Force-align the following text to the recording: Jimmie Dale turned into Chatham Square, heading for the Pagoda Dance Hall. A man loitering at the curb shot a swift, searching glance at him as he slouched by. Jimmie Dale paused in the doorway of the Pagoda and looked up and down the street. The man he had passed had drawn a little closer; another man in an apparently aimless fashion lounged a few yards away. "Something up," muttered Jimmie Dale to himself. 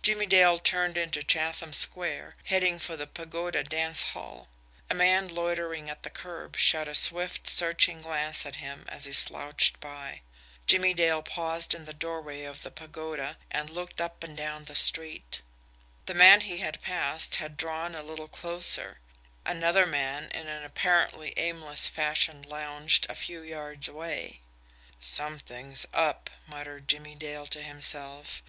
Jimmie 0.00 0.24
Dale 0.24 0.58
turned 0.58 0.96
into 0.96 1.22
Chatham 1.22 1.74
Square, 1.74 2.36
heading 2.44 2.78
for 2.78 2.96
the 2.96 3.06
Pagoda 3.06 3.62
Dance 3.62 4.02
Hall. 4.14 4.48
A 4.88 4.94
man 4.94 5.28
loitering 5.28 5.90
at 5.90 6.04
the 6.04 6.08
curb 6.08 6.56
shot 6.56 6.88
a 6.88 6.94
swift, 6.94 7.46
searching 7.46 8.00
glance 8.00 8.46
at 8.46 8.54
him 8.54 8.86
as 8.88 9.04
he 9.04 9.12
slouched 9.12 9.78
by. 9.78 10.22
Jimmie 10.66 10.94
Dale 10.94 11.22
paused 11.22 11.74
in 11.74 11.84
the 11.84 11.92
doorway 11.92 12.44
of 12.44 12.62
the 12.62 12.70
Pagoda 12.70 13.36
and 13.50 13.68
looked 13.68 14.00
up 14.00 14.24
and 14.24 14.34
down 14.34 14.64
the 14.64 14.74
street. 14.74 15.42
The 16.06 16.14
man 16.14 16.40
he 16.40 16.56
had 16.60 16.80
passed 16.80 17.36
had 17.36 17.58
drawn 17.58 17.94
a 17.94 18.02
little 18.02 18.28
closer; 18.28 19.00
another 19.44 19.84
man 19.84 20.30
in 20.30 20.46
an 20.48 20.64
apparently 20.64 21.34
aimless 21.36 21.88
fashion 21.88 22.40
lounged 22.40 23.06
a 23.10 23.14
few 23.14 23.42
yards 23.42 23.86
away. 23.86 24.40
"Something 24.98 25.76
up," 25.92 26.30
muttered 26.46 26.88
Jimmie 26.88 27.16
Dale 27.16 27.46
to 27.48 27.60
himself. 27.62 28.42